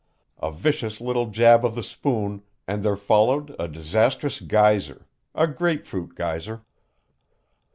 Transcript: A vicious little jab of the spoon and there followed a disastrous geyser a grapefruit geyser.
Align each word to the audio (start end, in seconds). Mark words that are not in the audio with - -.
A 0.41 0.51
vicious 0.51 0.99
little 0.99 1.27
jab 1.27 1.63
of 1.63 1.75
the 1.75 1.83
spoon 1.83 2.41
and 2.67 2.81
there 2.83 2.95
followed 2.95 3.55
a 3.59 3.67
disastrous 3.67 4.39
geyser 4.39 5.05
a 5.35 5.45
grapefruit 5.45 6.15
geyser. 6.15 6.63